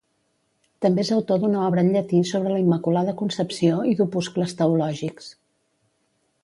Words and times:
També 0.85 1.03
és 1.03 1.11
autor 1.15 1.41
d'una 1.43 1.59
obra 1.65 1.83
en 1.87 1.91
llatí 1.97 2.21
sobre 2.31 2.55
la 2.55 2.63
Immaculada 2.65 3.15
Concepció 3.21 3.83
i 3.93 3.95
d'opuscles 4.01 4.59
teològics. 4.63 5.31